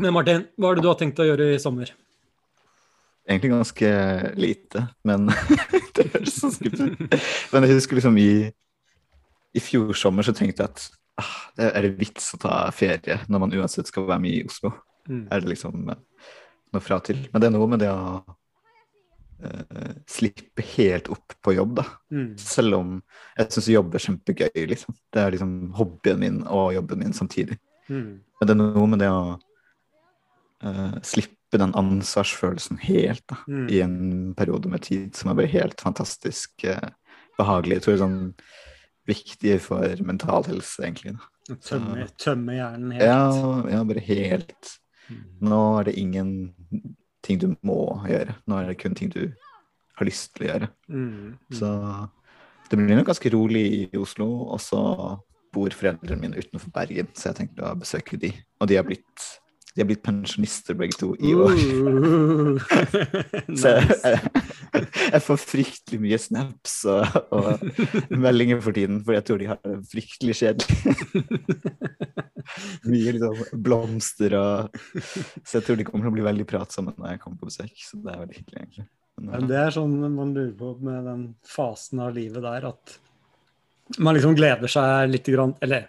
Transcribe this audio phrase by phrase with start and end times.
[0.00, 1.92] Men Martin, hva er det du har tenkt å gjøre i sommer?
[3.28, 3.90] Egentlig ganske
[4.40, 5.28] lite, men
[5.96, 7.28] det høres så skummelt ut.
[7.52, 8.32] Men jeg husker liksom i,
[9.54, 10.86] i fjor sommer så tenkte jeg at
[11.20, 14.44] ah, det er det vits å ta ferie når man uansett skal være med i
[14.48, 14.72] Oslo.
[15.10, 15.24] Mm.
[15.28, 16.00] Er det liksom eh,
[16.74, 17.22] noe fra til.
[17.30, 18.20] Men det er noe med det å
[19.44, 21.86] eh, slippe helt opp på jobb, da.
[22.14, 22.32] Mm.
[22.40, 22.96] Selv om
[23.36, 24.96] jeg syns jobb er kjempegøy, liksom.
[25.12, 27.60] Det er liksom hobbyen min og jobben min samtidig.
[27.90, 28.20] Mm.
[28.40, 29.38] Men det er noe med det å
[30.62, 33.68] eh, slippe den ansvarsfølelsen helt da, Mm.
[33.68, 36.90] i en periode med tid som er bare helt fantastisk uh,
[37.38, 37.80] behagelig.
[37.80, 38.34] Jeg tror det er sånn
[39.10, 41.16] viktig for mental helse, egentlig.
[41.16, 41.56] Da.
[41.66, 43.02] Tømme, tømme hjernen helt.
[43.02, 44.76] Ja, ja, bare helt
[45.10, 45.24] Mm.
[45.50, 46.28] Nå er det ingen
[47.26, 48.36] ting du må gjøre.
[48.46, 49.32] Nå er det kun ting du
[49.98, 50.68] har lyst til å gjøre.
[50.86, 51.08] Mm.
[51.10, 51.32] Mm.
[51.58, 51.70] Så
[52.70, 54.28] det blir nok ganske rolig i Oslo.
[54.54, 54.80] Og så
[55.50, 58.30] bor foreldrene mine utenfor Bergen, så jeg tenkte å besøke de.
[58.60, 59.26] Og de har blitt,
[59.74, 61.54] de har blitt pensjonister begge to i år.
[63.60, 67.62] Så jeg, jeg, jeg får fryktelig mye snaps og, og
[68.10, 70.96] meldinger for tiden, for jeg tror de har det fryktelig kjedelig.
[72.90, 77.12] Mye liksom blomster og Så jeg tror de kommer til å bli veldig pratsomme når
[77.12, 77.76] jeg kommer på besøk.
[77.78, 78.86] Så det er veldig hyggelig, egentlig.
[79.20, 82.96] Men, Men det er sånn man lurer på med den fasen av livet der, at
[84.00, 85.88] man liksom gleder seg litt grann, Eller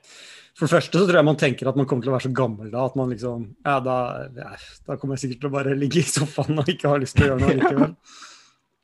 [0.61, 2.33] for det første så tror jeg man tenker at man kommer til å være så
[2.37, 3.95] gammel da at man liksom Ja, da,
[4.37, 4.51] ja,
[4.85, 7.25] da kommer jeg sikkert til å bare ligge i sofaen og ikke ha lyst til
[7.25, 7.95] å gjøre noe likevel.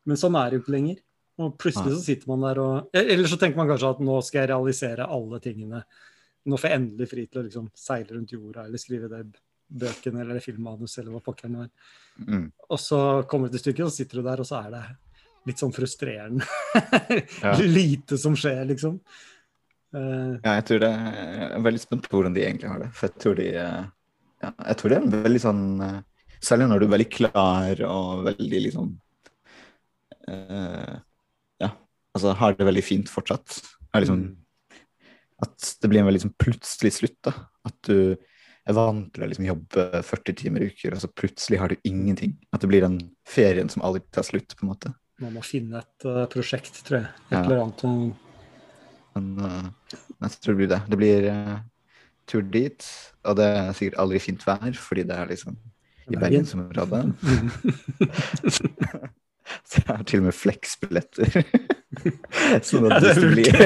[0.10, 1.04] Men sånn er det jo ikke lenger.
[1.38, 4.42] Og plutselig så sitter man der og Eller så tenker man kanskje at nå skal
[4.42, 5.84] jeg realisere alle tingene.
[6.50, 9.22] Nå får jeg endelig fri til å liksom seile rundt jorda eller skrive det
[9.68, 11.70] bøkene eller filmmanus eller hva pokkeren var.
[12.24, 14.74] mm, Og så kommer det til stykket, og så sitter du der, og så er
[14.74, 14.84] det
[15.48, 16.48] litt sånn frustrerende.
[17.78, 18.98] Lite som skjer, liksom.
[19.96, 22.90] Eh, ja, jeg tror det Jeg er veldig spent på hvordan de egentlig har det.
[22.98, 23.86] For jeg tror de eh,
[24.44, 26.00] ja, Jeg tror det er en veldig sånn eh,
[26.44, 28.90] Særlig når du er veldig klar og veldig liksom
[30.30, 30.98] uh,
[31.64, 31.70] Ja,
[32.14, 33.56] altså har det veldig fint fortsatt.
[33.96, 34.36] Er liksom mm,
[35.48, 37.18] at det blir en veldig sånn plutselig slutt.
[37.26, 37.34] da.
[37.66, 38.14] At du
[38.68, 41.90] er vant til å liksom jobbe 40 timer i uker, og så plutselig har du
[41.90, 42.36] ingenting.
[42.54, 44.94] At det blir den ferien som aldri tar slutt, på en måte.
[45.24, 47.10] man må finne et uh, prosjekt, tror jeg.
[47.32, 47.44] Et Ja.
[47.44, 48.18] eller annet.
[49.18, 50.82] Eh, Men uh, jeg tror det blir det.
[50.92, 51.58] Det blir uh,
[52.28, 52.88] tur dit,
[53.24, 55.58] og det er sikkert aldri fint vær, fordi det er liksom
[56.08, 56.22] i Bergen.
[56.22, 57.14] bergensområdet.
[59.68, 61.42] så jeg har til og med Flex-billetter.
[62.68, 63.52] sånn at det hvis det blir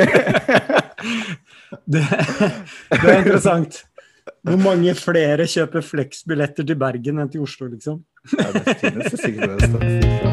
[1.93, 3.83] det, det er interessant.
[4.41, 8.03] Hvor mange flere kjøper Flex-billetter til Bergen enn til Oslo, liksom?
[8.37, 10.30] Ja, det finnes det sikkert noe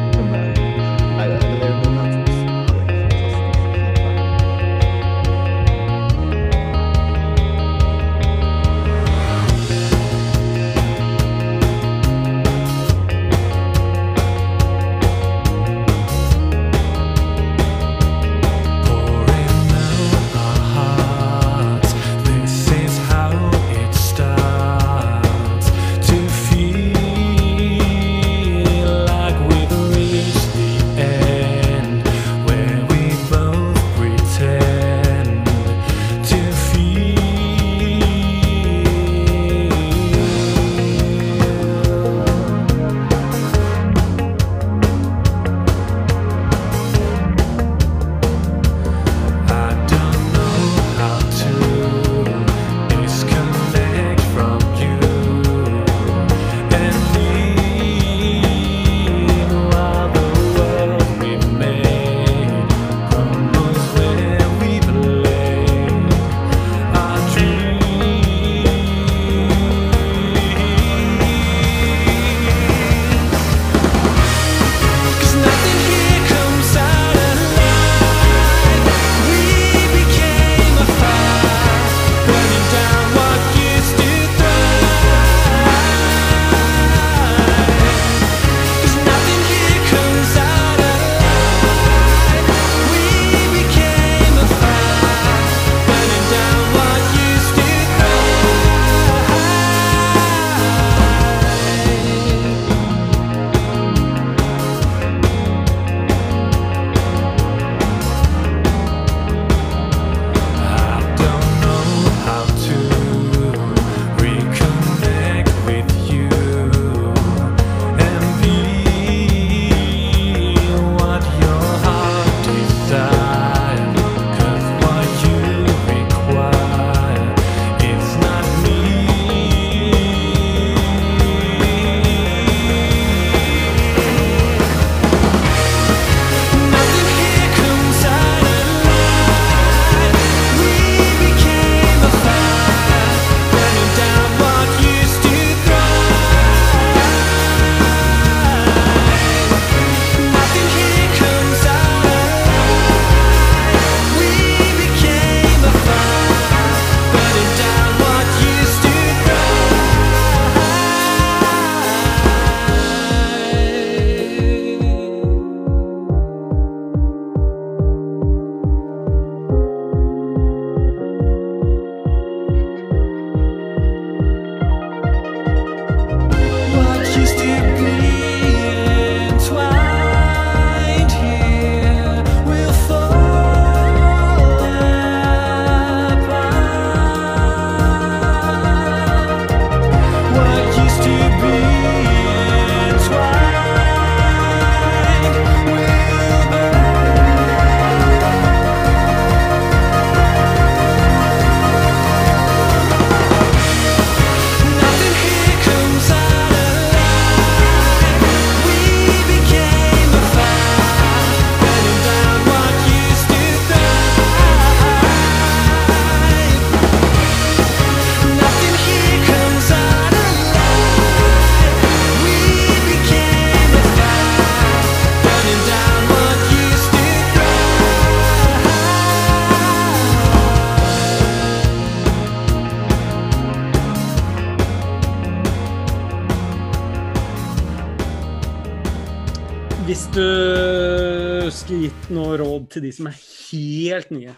[239.99, 244.31] Hvis du skulle gitt noe råd til de som er helt nye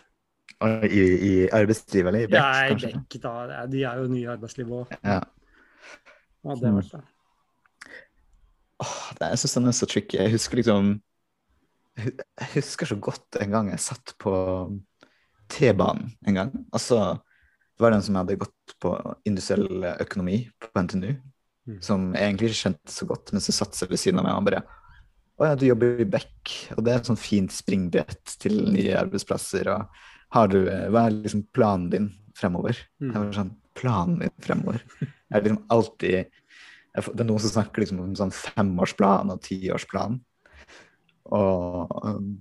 [0.90, 2.90] I, I arbeidslivet eller i Beck, Nei, kanskje?
[2.96, 3.60] Beck, da.
[3.70, 4.96] De er jo nye i arbeidslivet òg.
[5.06, 5.20] Ja.
[6.42, 8.90] Hva hadde det vært, da?
[9.20, 10.18] Det, jeg syns den er så tricky.
[10.24, 10.92] Jeg husker liksom
[12.02, 14.34] Jeg husker så godt en gang jeg satt på
[15.54, 16.58] T-banen en gang.
[16.74, 18.98] Altså, det var den som hadde gått på
[19.30, 21.20] industriell økonomi på NTNU,
[21.70, 21.76] Mm.
[21.86, 24.34] som jeg egentlig ikke kjente så godt, men så satt seg ved siden av meg
[24.34, 24.64] og bare
[25.42, 28.94] Å ja, du jobber i Beck, og det er et sånn fint springbrett til nye
[29.00, 29.72] arbeidsplasser.
[29.74, 32.78] og har du, Hva er liksom planen din fremover?
[33.02, 33.08] Mm.
[33.10, 34.84] Jeg var sånn, Planen din fremover?
[35.00, 39.42] Jeg er liksom alltid jeg Det er noen som snakker liksom om sånn femårsplan og
[39.46, 40.20] tiårsplan.
[41.32, 42.32] Og um,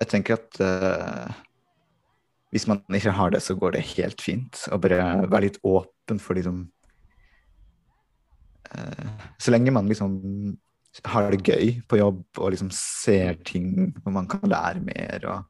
[0.00, 1.40] jeg tenker at uh,
[2.54, 4.62] hvis man ikke har det, så går det helt fint.
[4.70, 6.62] Og bare være litt åpen for liksom
[8.70, 10.20] uh, Så lenge man liksom
[11.06, 15.46] har det gøy på jobb og liksom ser ting hvor man kan lære mer og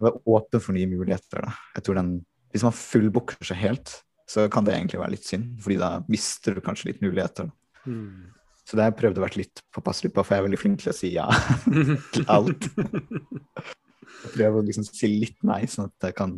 [0.00, 1.42] være åpen for nye muligheter.
[1.44, 1.54] Da.
[1.76, 2.12] Jeg tror den,
[2.52, 3.90] Hvis man fullbooker seg helt,
[4.28, 7.50] så kan det egentlig være litt synd, fordi da mister du kanskje litt muligheter.
[7.84, 8.30] Mm.
[8.64, 10.82] Så det har jeg prøvd å være litt påpasselig på, for jeg er veldig flink
[10.82, 11.26] til å si ja
[12.14, 12.68] til alt.
[12.68, 16.36] Jeg prøver å liksom si litt nei, sånn at jeg kan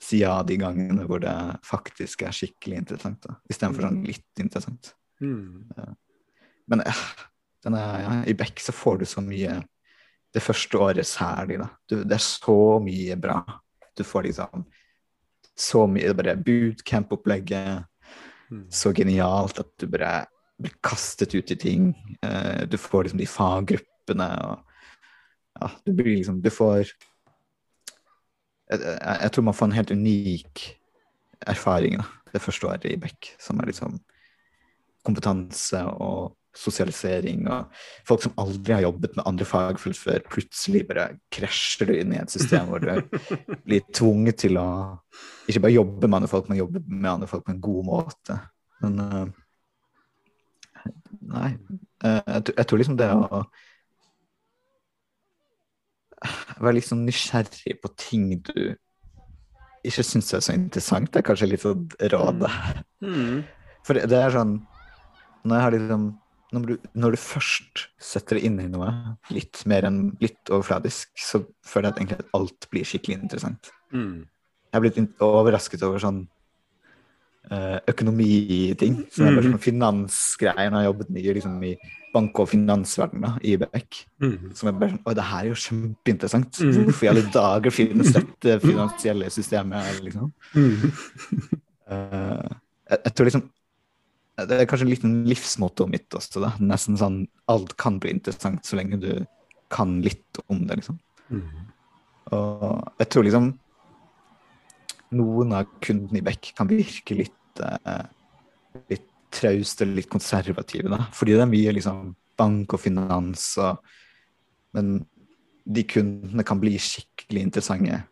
[0.00, 1.34] si ja de gangene hvor det
[1.66, 3.28] faktisk er skikkelig interessant.
[3.50, 4.92] Istedenfor sånn litt interessant.
[5.24, 5.64] Mm.
[6.68, 7.02] Men eh,
[7.64, 9.62] denne, ja, i Beck så får du så mye
[10.34, 11.70] Det første året særlig, da.
[11.88, 13.40] Du, det er så mye bra.
[13.96, 14.66] Du får liksom
[15.58, 17.86] så mye bare bootcamp-opplegget.
[18.52, 18.66] Mm.
[18.70, 20.26] Så genialt at du bare
[20.60, 21.88] blir kastet ut i ting.
[22.20, 24.64] Uh, du får liksom de faggruppene og
[25.58, 26.84] Ja, du blir liksom Du får
[28.68, 30.62] jeg, jeg, jeg tror man får en helt unik
[31.46, 33.96] erfaring da, det første året i Beck, som er liksom
[35.06, 37.74] kompetanse og sosialisering og
[38.08, 42.20] folk som aldri har jobbet med andre fagfelt før, plutselig bare krasjer du inn i
[42.20, 42.90] et system hvor du
[43.64, 44.68] blir tvunget til å
[45.48, 48.40] ikke bare jobbe med andre folk, men jobbe med andre folk på en god måte.
[48.82, 49.26] Men uh,
[51.28, 51.50] Nei.
[52.04, 53.42] Uh, jeg, tror- jeg tror liksom det å
[56.58, 58.74] være sånn nysgjerrig på ting du
[59.86, 62.50] ikke syns er så interessant, det er kanskje litt sånn rådet.
[63.04, 63.44] Mm.
[63.86, 64.56] For det, det er sånn
[65.46, 66.06] Når jeg har liksom
[66.54, 68.88] når du, når du først setter det inn i noe
[69.34, 73.70] litt mer enn litt overfladisk, så føler jeg at egentlig alt blir skikkelig interessant.
[73.92, 74.24] Mm.
[74.68, 76.22] Jeg har blitt overrasket over sånn
[77.50, 79.02] eh, økonomiting.
[79.08, 80.72] Så det er bare sånn finansgreier.
[80.72, 81.74] Når jeg jobbet mye liksom, i
[82.14, 84.02] bank- og finansverdenen i Bebek.
[84.24, 84.50] Mm.
[84.56, 86.62] Som er bare sånn Oi, det her er jo kjempeinteressant.
[86.64, 86.74] Mm.
[86.88, 90.32] Hvorfor i alle dager finnes dette finansielle systemet, liksom?
[90.56, 90.76] Mm.
[91.92, 92.48] uh,
[92.88, 93.48] jeg, jeg tror liksom
[94.46, 96.52] Det er kanskje en livsmottoet mitt også, da.
[96.62, 99.10] Nesten sånn alt kan bli interessant så lenge du
[99.72, 101.00] kan litt om det, liksom.
[101.32, 101.66] Mm.
[102.36, 103.48] Og jeg tror liksom
[105.18, 108.04] noen av kundene i Beck kan virke litt eh,
[108.92, 111.08] litt trauste litt konservative, da.
[111.16, 113.82] Fordi det er mye liksom bank og finans og
[114.76, 115.00] Men
[115.64, 118.02] de kundene kan bli skikkelig interessante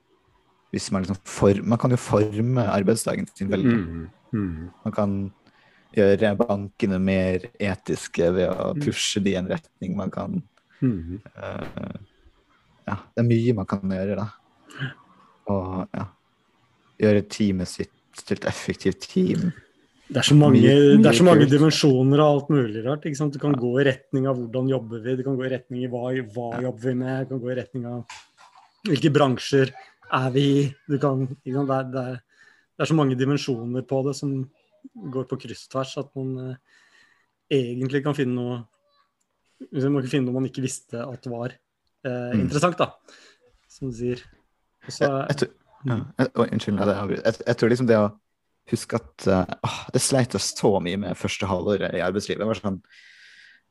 [0.73, 3.77] hvis man liksom for, Man kan jo forme arbeidsdagen sin veldig.
[3.77, 4.07] Mm.
[4.33, 4.71] Mm.
[4.85, 5.13] Man kan
[5.95, 9.97] gjøre bankene mer etiske ved å pushe de i en retning.
[9.97, 10.43] Man kan
[10.83, 11.21] Mm.
[11.41, 11.97] uh,
[12.87, 14.27] Ja, det er mye man kan gjøre, da.
[15.51, 16.05] Og ja,
[17.01, 17.91] gjøre teamet sitt
[18.27, 19.53] til et effektivt team.
[20.07, 23.03] Det er så mange, Mye- det er så mange dimensjoner av alt mulig rart.
[23.05, 23.33] ikke sant?
[23.33, 25.91] Du kan gå i retning av hvordan jobber vi, du kan gå i retning av
[25.91, 28.05] hva, hva jobber vi med, du kan gå i retning av
[28.87, 29.73] hvilke bransjer
[30.13, 30.75] er vi i.
[30.87, 32.21] Det, det,
[32.77, 34.45] det er så mange dimensjoner på det som
[34.95, 36.57] går på kryss tvers at man eh,
[37.59, 38.65] egentlig kan finne noe
[39.73, 42.43] Man kan finne noe man ikke visste at var eh, Mm.
[42.45, 42.91] interessant, da,
[43.69, 44.21] som du sier.
[44.87, 45.49] Også, Jeg, jeg,
[45.89, 48.11] ja, jeg, unnskyld, jeg, jeg, tror liksom det å
[48.71, 52.45] huske at eh, åh, Det sleit jeg så mye med første halvåret i arbeidslivet.
[52.45, 52.79] Jeg var sånn,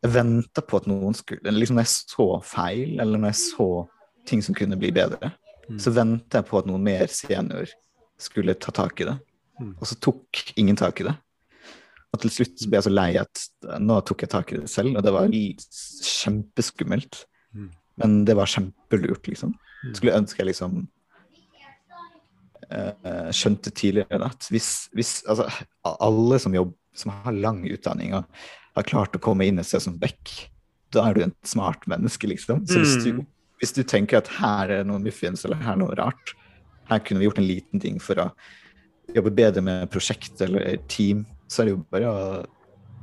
[0.03, 3.69] jeg venta på at noen skulle liksom Når jeg så feil, eller når jeg så
[4.25, 5.31] ting som kunne bli bedre,
[5.65, 5.79] Mm.
[5.81, 7.71] så venta jeg på at noen mer senior
[8.21, 9.15] skulle ta tak i det.
[9.59, 9.75] Mm.
[9.79, 11.15] Og så tok ingen tak i det.
[12.15, 13.45] Og til slutt ble jeg så lei at
[13.83, 17.25] nå tok jeg tak i det selv, og det var kjempeskummelt.
[17.55, 17.69] Mm.
[18.01, 19.55] Men det var kjempelurt, liksom.
[19.83, 19.93] Mm.
[19.97, 20.79] Skulle ønske jeg liksom
[22.71, 25.47] eh, skjønte tidligere at hvis, hvis altså,
[25.83, 28.23] alle som jobber, som har lang utdanning og
[28.77, 30.31] har klart å komme inn et sted som Beck,
[30.95, 32.63] da er du en smart menneske, liksom.
[32.69, 33.25] Så hvis du,
[33.59, 36.35] hvis du tenker at her er noe muffins, eller her er noe rart,
[36.87, 38.29] her kunne vi gjort en liten ting for å
[39.13, 42.45] jobbe bedre med prosjekt eller team, så er det jo bare å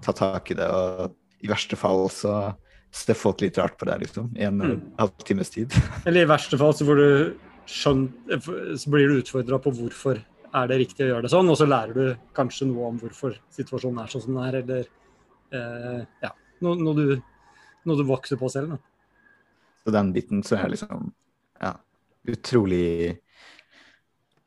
[0.02, 2.54] ta tak i det, og i verste fall så
[2.92, 4.80] ser folk litt rart på deg, liksom, i en Mm.
[4.98, 5.72] halvtimes tid.
[6.06, 7.36] Eller i verste fall så, får du
[7.70, 8.12] skjønt,
[8.76, 10.20] så blir du utfordra på hvorfor
[10.52, 13.38] er det riktig å gjøre det sånn, og så lærer du kanskje noe om hvorfor
[13.56, 14.90] situasjonen er sånn som den er, eller
[15.56, 17.14] eh, ja, noe, noe, du,
[17.88, 18.74] noe du vokser på selv.
[18.74, 18.78] Da.
[19.86, 21.08] Så den biten så er liksom
[21.62, 21.72] ja,
[22.28, 23.16] utrolig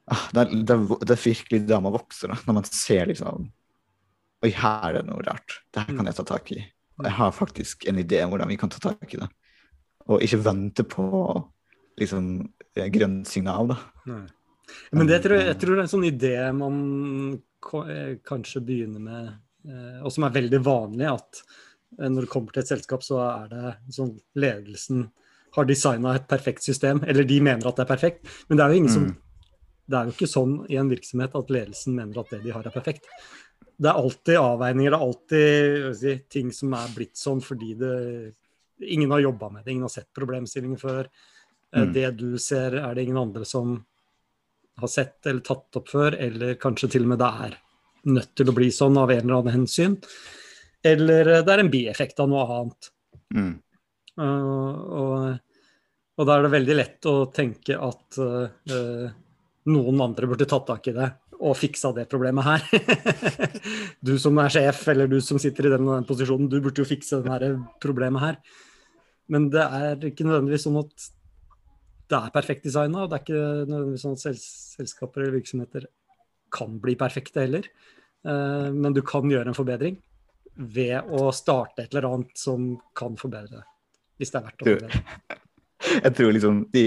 [0.05, 3.47] det, er, det, er, det er virkelig da man vokser, da, når man ser liksom
[4.45, 5.55] Oi, her er det noe rart.
[5.73, 6.59] Det her kan jeg ta tak i.
[6.99, 9.29] Og jeg har faktisk en idé om hvordan vi kan ta tak i det.
[10.11, 11.07] Og ikke vente på
[11.97, 12.27] liksom
[12.75, 13.77] eh, grønt signal, da.
[14.91, 16.77] Men det tror jeg, jeg tror det er en sånn idé man
[17.89, 19.33] eh, kanskje begynner med,
[19.65, 21.41] eh, og som er veldig vanlig, at
[21.95, 25.07] når det kommer til et selskap, så er det sånn ledelsen
[25.55, 28.33] har designa et perfekt system, eller de mener at det er perfekt.
[28.49, 29.21] Men det er jo ingen som Mm.
[29.85, 32.65] Det er jo ikke sånn i en virksomhet at ledelsen mener at det de har,
[32.65, 33.05] er perfekt.
[33.75, 37.95] Det er alltid avveininger, det er alltid si, ting som er blitt sånn fordi det
[38.75, 41.07] Ingen har jobba med det, ingen har sett problemstillingen før.
[41.71, 41.93] Eh, Mm.
[41.93, 43.85] Det du ser, er det ingen andre som
[44.75, 47.55] har sett eller tatt opp før, eller kanskje til og med det er
[48.11, 49.95] nødt til å bli sånn av en eller annen hensyn.
[50.83, 52.91] Eller eh, det er en bieffekt av noe annet.
[53.35, 53.53] Mm.
[54.19, 55.39] Uh, og,
[56.15, 59.07] og da er det veldig lett å tenke at uh,
[59.71, 62.63] noen andre burde tatt tak i det og fiksa det problemet her.
[64.07, 66.87] du som er sjef, eller du som sitter i den, den posisjonen, du burde jo
[66.87, 67.51] fikse det
[67.83, 68.39] problemet her.
[69.31, 71.09] Men det er ikke nødvendigvis sånn at
[72.05, 75.87] det er perfekt designa, og det er ikke nødvendigvis sånn at sels selskaper eller virksomheter
[76.55, 77.67] kan bli perfekte heller.
[78.25, 79.99] Uh, men du kan gjøre en forbedring
[80.55, 83.65] ved å starte et eller annet som kan forbedre det.
[84.21, 85.41] Hvis det er verdt å forbedre.
[85.93, 86.85] Jeg tror liksom de,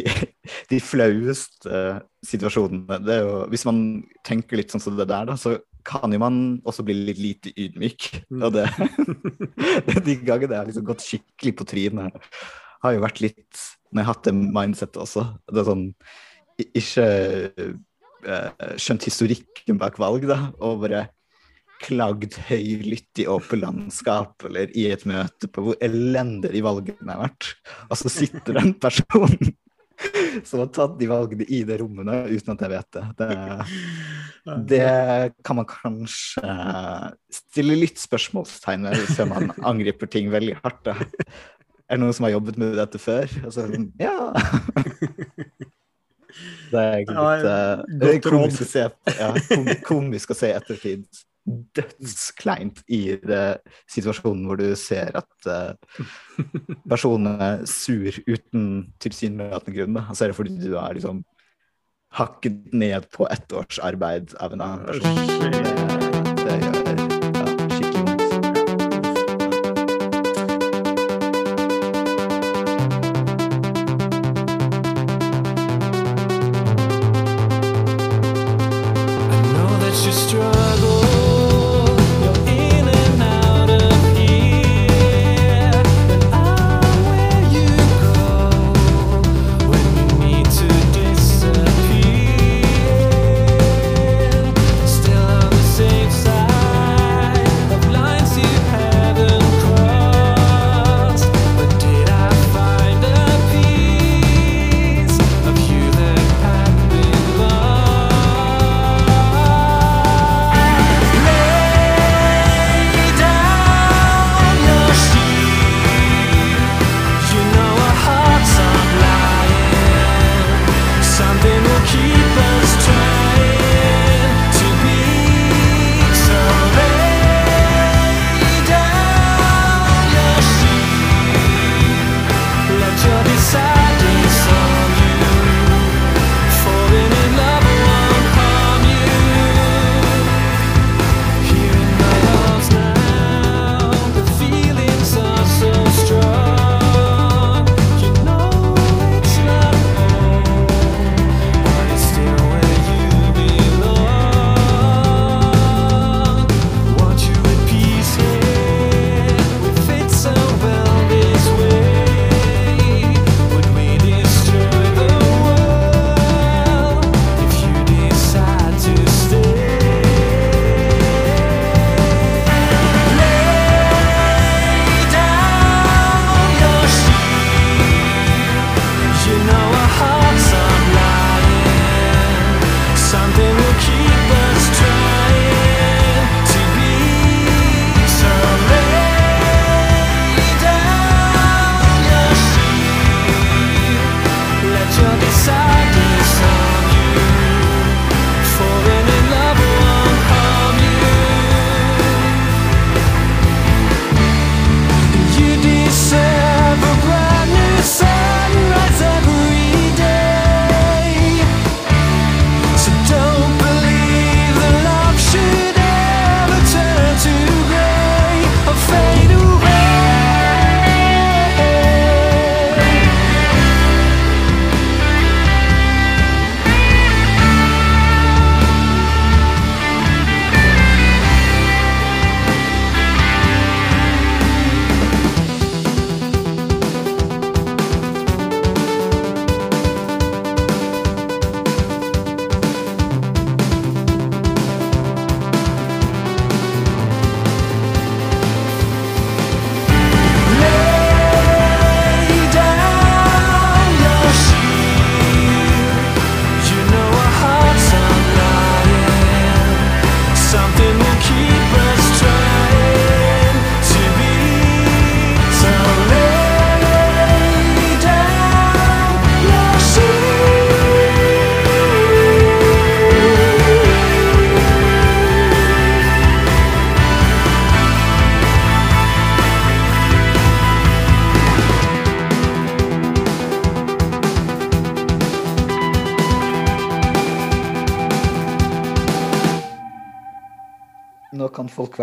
[0.70, 1.82] de flaueste
[2.26, 3.80] situasjonene det er jo, Hvis man
[4.26, 5.56] tenker litt sånn som det der, da, så
[5.88, 6.38] kan jo man
[6.68, 8.08] også bli litt lite ydmyk.
[8.28, 8.44] Mm.
[8.44, 8.66] Og det,
[10.06, 12.30] de gangene jeg har liksom gått skikkelig på trynet,
[12.84, 15.24] har jo vært litt Når jeg har hatt det mindsettet også.
[15.48, 15.86] Det er sånn
[16.78, 17.06] Ikke
[17.56, 21.06] eh, skjønt historikken bak valg, da, og bare
[21.84, 27.24] klagd høylytt i åpent landskap eller i et møte på hvor elendig de valgene har
[27.28, 27.52] vært.
[27.88, 29.36] Og så sitter det en person
[30.48, 33.06] som har tatt de valgene i det rommet uten at jeg vet det.
[33.18, 34.58] det.
[34.70, 34.84] Det
[35.44, 36.56] kan man kanskje
[37.34, 40.84] stille litt spørsmålstegn ved før man angriper ting veldig hardt.
[40.86, 40.94] Da.
[41.88, 43.26] Er det noen som har jobbet med dette før?
[43.44, 43.66] Altså,
[44.00, 44.16] ja.
[46.70, 47.28] Det er Ja,
[47.88, 48.34] litt råd.
[48.44, 48.82] komisk å se,
[49.18, 49.28] ja,
[49.86, 51.06] komisk å se ettertid.
[51.76, 53.58] Dødskleint i det,
[53.90, 56.04] situasjonen hvor du ser at uh,
[56.90, 58.68] personene er sur uten
[59.02, 60.00] tilsynelatende grunn.
[60.04, 61.24] Altså er det fordi du er liksom
[62.18, 65.87] hakket ned på ett års arbeid av en annen person.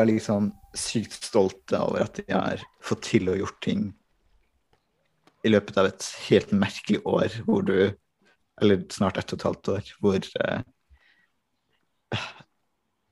[0.05, 3.85] Være liksom sykt stolte over at de har fått til og gjort ting
[5.45, 7.93] i løpet av et helt merkelig år hvor du
[8.61, 10.61] Eller snart ett og et halvt år, hvor eh,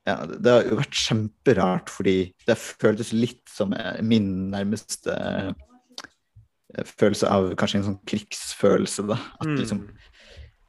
[0.07, 6.85] ja, det har jo vært kjemperart, fordi det føltes litt som eh, min nærmeste eh,
[6.95, 9.19] følelse av kanskje en sånn krigsfølelse, da.
[9.35, 9.57] At Mm.
[9.59, 9.83] liksom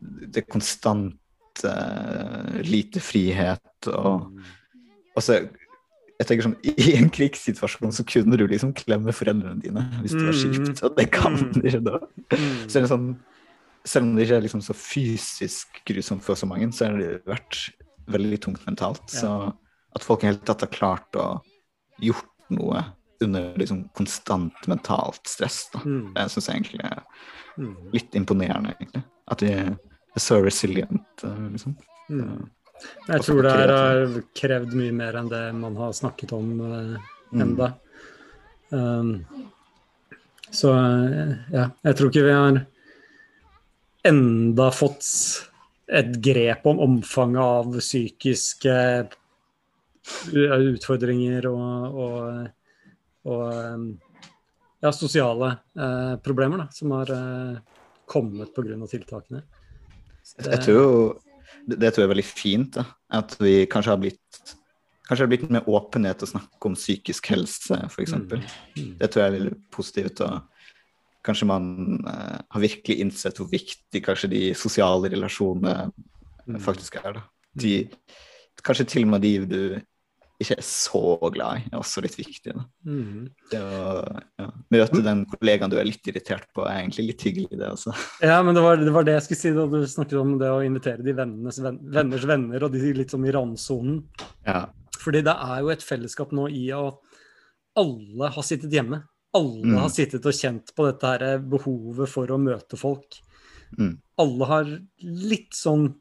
[0.03, 4.27] det er konstant uh, lite frihet og
[5.15, 5.39] og så
[6.21, 10.23] jeg tenker sånn, I en krigssituasjon så kunne du liksom klemme foreldrene dine hvis det
[10.25, 10.43] var Mm.
[10.43, 10.83] kjipt.
[10.85, 11.53] Og det kan Mm.
[11.53, 11.99] du ikke da.
[12.31, 13.17] Så Så er det sånn,
[13.85, 17.25] selv om det ikke er liksom så fysisk grusomt for så mange, så har det
[17.27, 17.71] vært
[18.09, 19.03] veldig tungt mentalt.
[19.11, 19.55] Så
[19.95, 21.41] at folk i hele tatt har klart å
[22.01, 22.85] gjort noe
[23.23, 25.81] under liksom konstant mentalt stress, da.
[25.81, 26.13] Mm.
[26.15, 27.03] det syns jeg egentlig er
[27.59, 27.77] Mm.
[27.93, 29.05] litt imponerende, egentlig.
[29.29, 29.77] At vi er
[30.19, 31.77] så resilient, eh, liksom.
[32.11, 32.51] Mm.
[33.09, 36.95] Jeg tror det her har krevd mye mer enn det man har snakket om uh,
[37.33, 37.73] enda.
[38.75, 39.17] Um,
[40.55, 40.71] så
[41.53, 42.61] ja, jeg tror ikke vi har
[44.05, 45.09] enda fått
[45.95, 48.77] et grep om omfanget av psykiske
[50.35, 52.49] utfordringer og, og,
[53.33, 53.87] og um,
[54.85, 55.47] ja, sosiale
[55.79, 57.57] eh, problemer da, som har eh,
[58.07, 58.87] kommet pga.
[58.87, 59.43] tiltakene.
[60.23, 61.21] Så Jeg tror
[61.67, 62.79] det, det tror jeg er veldig fint.
[62.79, 62.87] Da.
[63.21, 64.21] At vi kanskje har blitt
[65.05, 68.15] Kanskje det har blitt mer åpenhet å snakke om psykisk helse, f.eks.
[68.17, 68.95] Mm.
[68.97, 70.23] Det tror jeg er veldig positivt.
[70.25, 71.67] Og kanskje man
[72.09, 75.75] eh, har virkelig innsett hvor viktig kanskje de sosiale relasjonene
[76.47, 76.61] Mm.
[76.61, 77.13] faktisk er.
[77.13, 77.23] Da.
[77.61, 77.89] De,
[78.65, 79.61] kanskje til og med de du
[80.43, 81.01] ikke er så
[81.33, 82.55] glad i, er også litt viktig.
[82.87, 83.29] Mm.
[83.53, 83.93] Det å
[84.41, 87.95] ja, møte den kollegaen du er litt irritert på, er egentlig litt hyggelig, det også.
[88.25, 90.51] Ja, men det var, det var det jeg skulle si da du snakket om det
[90.51, 94.03] å invitere de vennenes venn, venners venner og de litt sånn i randsonen.
[94.47, 94.65] Ja.
[94.99, 97.19] Fordi det er jo et fellesskap nå i at
[97.79, 99.03] alle har sittet hjemme.
[99.35, 99.79] Alle Mm.
[99.83, 103.19] har sittet og kjent på dette her behovet for å møte folk.
[103.79, 103.97] Mm.
[104.23, 104.69] Alle har
[105.03, 105.95] litt sånn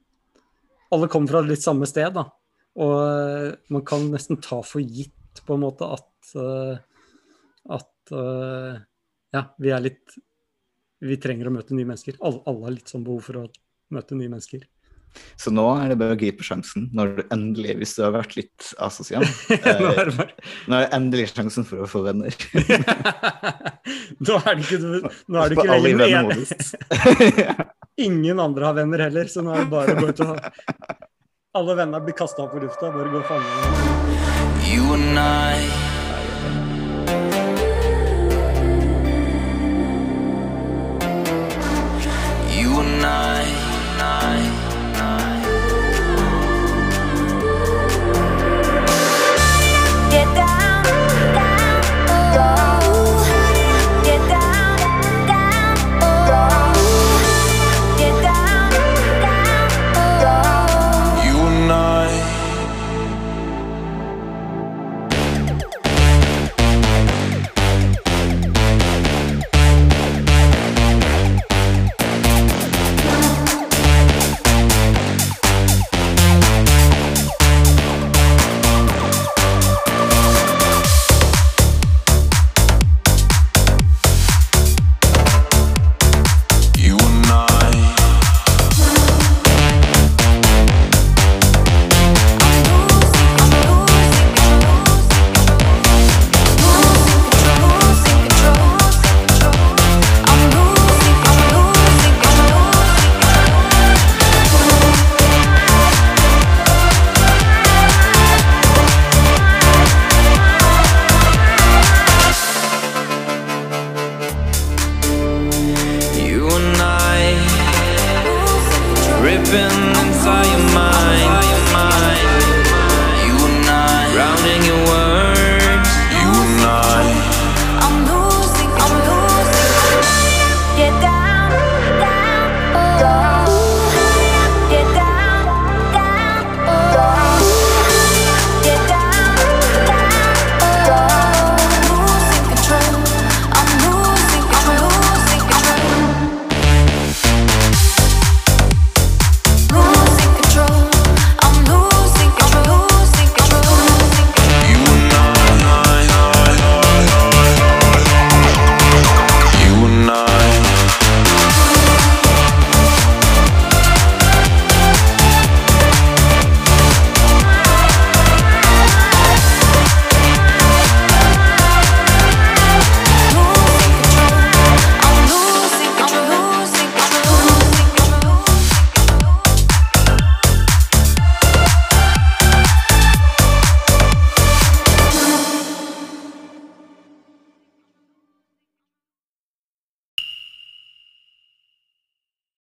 [0.94, 2.28] Alle kommer fra litt samme sted, da.
[2.82, 6.82] Og eh, man kan nesten ta for gitt på en måte at eh,
[7.74, 8.82] at eh,
[9.34, 10.18] ja, vi er litt
[11.04, 12.16] Vi trenger å møte nye mennesker.
[12.24, 13.48] Alle, alle har litt sånn behov for å
[13.92, 14.64] møte nye mennesker.
[15.38, 18.36] Så nå er det bare å gripe sjansen, når du endelig, hvis du har vært
[18.38, 20.32] litt asosial, Nå er det bare
[20.66, 22.34] nå er det endelig sjansen for å få venner.
[24.24, 24.80] Nå er det ikke,
[25.28, 26.36] nå er det ikke lenger ene.
[28.08, 30.32] Ingen andre har venner heller, så nå er det bare å gå ut og
[31.56, 32.90] Alle vennene blir kasta opp på lufta.
[32.92, 33.74] Bare gå og fange dem.
[34.74, 35.83] I